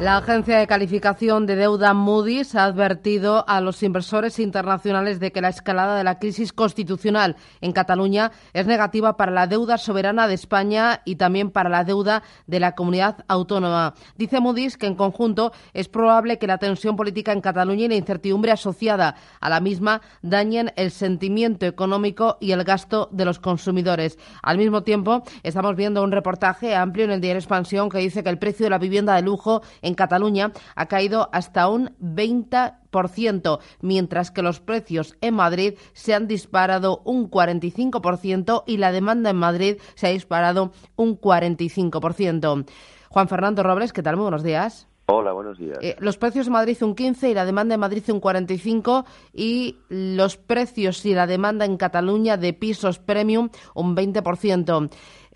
[0.00, 5.40] La agencia de calificación de deuda Moody's ha advertido a los inversores internacionales de que
[5.40, 10.34] la escalada de la crisis constitucional en Cataluña es negativa para la deuda soberana de
[10.34, 13.94] España y también para la deuda de la comunidad autónoma.
[14.16, 17.96] Dice Moody's que en conjunto es probable que la tensión política en Cataluña y la
[17.96, 24.16] incertidumbre asociada a la misma dañen el sentimiento económico y el gasto de los consumidores.
[24.44, 28.30] Al mismo tiempo, estamos viendo un reportaje amplio en el diario Expansión que dice que
[28.30, 29.60] el precio de la vivienda de lujo
[29.94, 37.02] Cataluña ha caído hasta un 20%, mientras que los precios en Madrid se han disparado
[37.04, 42.66] un 45% y la demanda en Madrid se ha disparado un 45%.
[43.10, 44.16] Juan Fernando Robles, ¿qué tal?
[44.16, 44.88] Muy buenos días.
[45.10, 45.78] Hola, buenos días.
[45.80, 49.78] Eh, los precios en Madrid un 15 y la demanda en Madrid un 45 y
[49.88, 54.90] los precios y la demanda en Cataluña de pisos premium un 20%.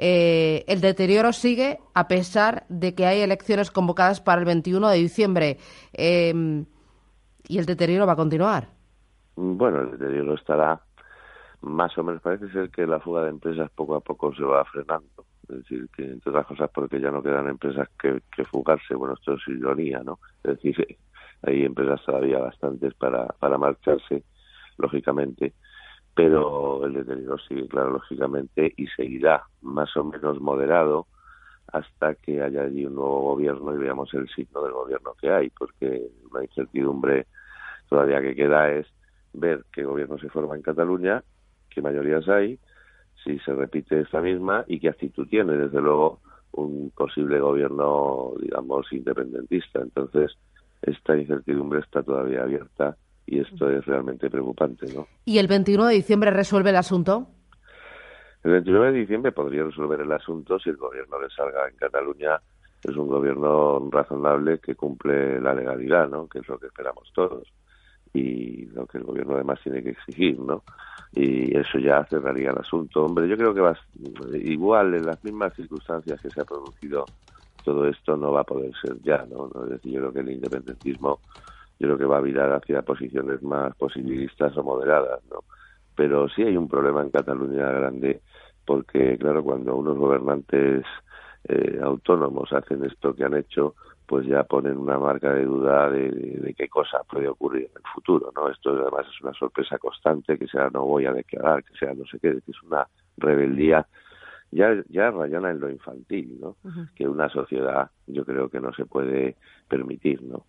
[0.05, 4.99] Eh, el deterioro sigue a pesar de que hay elecciones convocadas para el 21 de
[4.99, 5.59] diciembre.
[5.93, 6.67] Em,
[7.47, 8.67] ¿Y el deterioro va a continuar?
[9.37, 10.81] Bueno, el deterioro estará
[11.61, 12.21] más o menos.
[12.21, 15.25] Parece ser que la fuga de empresas poco a poco se va frenando.
[15.49, 18.97] Es decir, que entre otras cosas porque ya no quedan empresas que, que fugarse.
[18.97, 20.19] Bueno, esto es ironía, ¿no?
[20.43, 20.99] Es decir,
[21.43, 24.25] hay empresas todavía bastantes para, para marcharse,
[24.79, 25.53] lógicamente
[26.15, 31.07] pero el deterioro sigue, claro, lógicamente, y seguirá más o menos moderado
[31.73, 35.51] hasta que haya allí un nuevo gobierno y veamos el signo del gobierno que hay,
[35.51, 37.27] porque una incertidumbre
[37.89, 38.87] todavía que queda es
[39.33, 41.23] ver qué gobierno se forma en Cataluña,
[41.71, 42.59] qué mayorías hay,
[43.25, 46.21] si se repite esta misma y qué actitud tiene, desde luego,
[46.53, 49.81] un posible gobierno, digamos, independentista.
[49.81, 50.37] Entonces,
[50.83, 52.97] esta incertidumbre está todavía abierta
[53.27, 55.07] y esto es realmente preocupante, ¿no?
[55.25, 57.27] ¿Y el 21 de diciembre resuelve el asunto?
[58.43, 62.41] El 29 de diciembre podría resolver el asunto si el gobierno que salga en Cataluña
[62.83, 66.27] es un gobierno razonable que cumple la legalidad, ¿no?
[66.27, 67.47] Que es lo que esperamos todos
[68.13, 70.65] y lo que el gobierno además tiene que exigir, ¿no?
[71.13, 73.05] Y eso ya cerraría el asunto.
[73.05, 73.79] Hombre, yo creo que va
[74.35, 77.05] igual en las mismas circunstancias que se ha producido
[77.63, 79.51] todo esto no va a poder ser ya, ¿no?
[79.65, 81.21] Es decir, yo creo que el independentismo
[81.83, 85.41] creo que va a virar hacia posiciones más posibilistas o moderadas, ¿no?
[85.97, 88.21] Pero sí hay un problema en Cataluña grande
[88.65, 90.85] porque, claro, cuando unos gobernantes
[91.49, 93.75] eh, autónomos hacen esto que han hecho,
[94.07, 98.31] pues ya ponen una marca de duda de, qué cosa puede ocurrir en el futuro,
[98.33, 98.49] ¿no?
[98.49, 102.05] Esto además es una sorpresa constante, que sea no voy a declarar, que sea no
[102.05, 103.85] sé qué, que es una rebeldía
[104.53, 106.57] ya, ya rayana en lo infantil, ¿no?
[106.95, 109.37] Que una sociedad yo creo que no se puede
[109.69, 110.45] permitir, ¿no?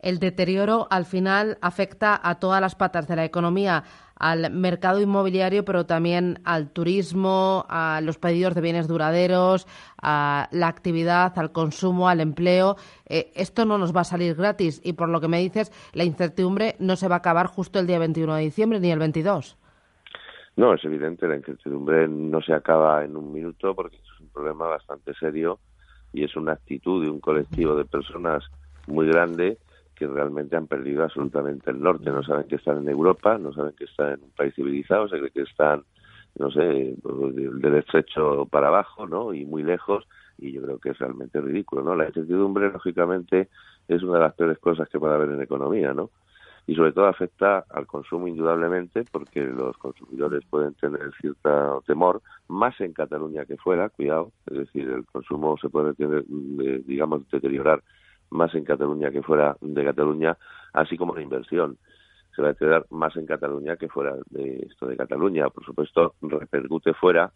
[0.00, 3.84] El deterioro al final afecta a todas las patas de la economía,
[4.16, 9.66] al mercado inmobiliario, pero también al turismo, a los pedidos de bienes duraderos,
[10.02, 12.76] a la actividad, al consumo, al empleo.
[13.06, 16.04] Eh, esto no nos va a salir gratis y por lo que me dices, la
[16.04, 19.56] incertidumbre no se va a acabar justo el día 21 de diciembre ni el 22.
[20.56, 24.68] No, es evidente, la incertidumbre no se acaba en un minuto porque es un problema
[24.68, 25.58] bastante serio
[26.12, 28.44] y es una actitud de un colectivo de personas
[28.86, 29.58] muy grande
[29.96, 32.10] que realmente han perdido absolutamente el norte.
[32.10, 35.18] No saben que están en Europa, no saben que están en un país civilizado, se
[35.18, 35.82] cree que están,
[36.38, 36.60] no sé,
[37.02, 39.34] del estrecho para abajo, ¿no?
[39.34, 40.06] Y muy lejos,
[40.38, 41.96] y yo creo que es realmente ridículo, ¿no?
[41.96, 43.48] La incertidumbre, lógicamente,
[43.88, 46.10] es una de las peores cosas que puede haber en economía, ¿no?
[46.66, 52.80] Y sobre todo afecta al consumo indudablemente porque los consumidores pueden tener cierto temor, más
[52.80, 56.24] en Cataluña que fuera, cuidado, es decir, el consumo se puede tener,
[56.86, 57.82] digamos, deteriorar
[58.30, 60.36] más en Cataluña que fuera de Cataluña,
[60.72, 61.76] así como la inversión
[62.34, 65.48] se va a deteriorar más en Cataluña que fuera de esto de Cataluña.
[65.50, 67.32] Por supuesto, repercute fuera,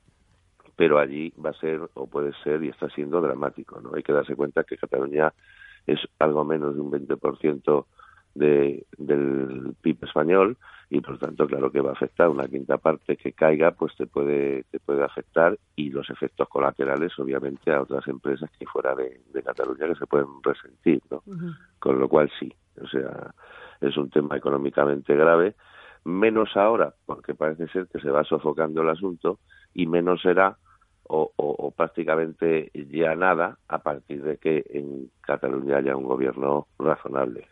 [0.74, 3.80] pero allí va a ser o puede ser y está siendo dramático.
[3.80, 3.94] ¿no?
[3.94, 5.32] Hay que darse cuenta que Cataluña
[5.86, 7.86] es algo menos de un 20%
[8.34, 10.56] de, del PIB español
[10.90, 12.28] y por tanto claro que va a afectar.
[12.28, 17.18] Una quinta parte que caiga pues te puede te puede afectar y los efectos colaterales
[17.18, 21.22] obviamente a otras empresas que fuera de, Cataluña que se pueden resentir no
[21.78, 22.52] con lo cual sí.
[22.80, 23.32] O sea
[23.80, 25.54] es un tema económicamente grave.
[26.04, 29.38] Menos ahora, porque parece ser que se va sofocando el asunto,
[29.74, 30.56] y menos será
[31.08, 37.46] o, prácticamente ya nada a partir de que en Cataluña haya un gobierno razonable.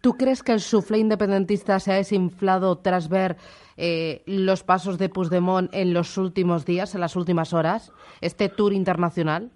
[0.00, 3.36] ¿Tú crees que el suflé independentista se ha desinflado tras ver
[3.76, 8.72] eh, los pasos de Puigdemont en los últimos días, en las últimas horas, este tour
[8.72, 9.50] internacional?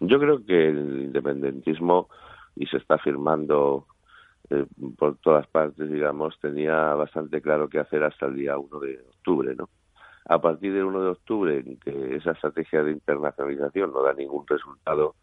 [0.00, 2.08] Yo creo que el independentismo,
[2.56, 3.86] y se está firmando
[4.50, 4.66] eh,
[4.98, 9.54] por todas partes, digamos, tenía bastante claro qué hacer hasta el día 1 de octubre,
[9.54, 9.68] ¿no?
[10.26, 14.46] A partir del 1 de octubre, en que esa estrategia de internacionalización no da ningún
[14.46, 15.14] resultado,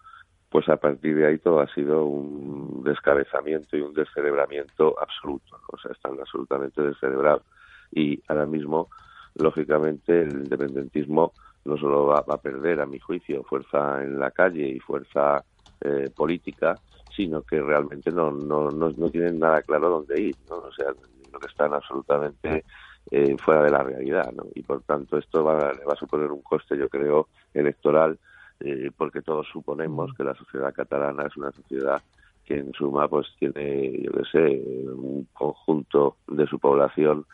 [0.49, 5.59] pues a partir de ahí todo ha sido un descabezamiento y un descerebramiento absoluto.
[5.71, 7.43] O sea, están absolutamente descerebrados.
[7.91, 8.89] Y ahora mismo,
[9.35, 11.31] lógicamente, el independentismo
[11.63, 15.43] no solo va, a perder, a mi juicio, fuerza en la calle y fuerza
[15.79, 16.75] eh, política,
[17.15, 20.35] sino que realmente no, no, no, no, tienen nada claro dónde ir.
[20.49, 20.57] ¿no?
[20.57, 20.87] O sea,
[21.47, 22.65] están absolutamente
[23.11, 24.45] eh, fuera de la realidad, ¿no?
[24.55, 28.17] Y por tanto esto va, va a suponer un coste, yo creo, electoral,
[28.61, 32.01] eh, porque todos suponemos que la sociedad catalana es una sociedad
[32.45, 34.63] que en suma pues tiene, yo qué sé,
[34.93, 37.25] un conjunto de su población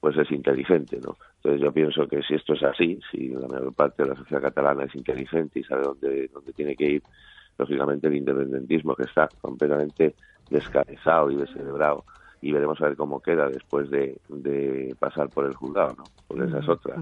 [0.00, 1.16] pues es inteligente, ¿no?
[1.36, 4.42] Entonces yo pienso que si esto es así, si la mayor parte de la sociedad
[4.42, 7.02] catalana es inteligente y sabe dónde, dónde tiene que ir,
[7.56, 10.14] lógicamente el independentismo que está completamente
[10.50, 12.04] descabezado y descerebrado
[12.40, 14.18] y veremos a ver cómo queda después de,
[14.98, 16.04] pasar por el juzgado, ¿no?
[16.26, 16.96] Porque esa es otra.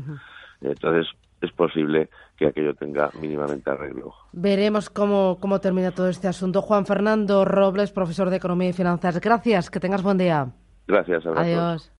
[0.61, 1.07] Entonces,
[1.41, 4.15] es posible que aquello tenga mínimamente arreglo.
[4.33, 6.63] Veremos cómo, cómo termina todo este asunto.
[6.63, 9.21] Juan Fernando Robles, profesor de Economía y Finanzas.
[9.21, 10.49] Gracias, que tengas buen día.
[10.87, 11.93] Gracias, Adiós.